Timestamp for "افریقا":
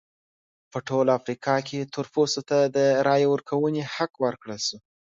1.19-1.55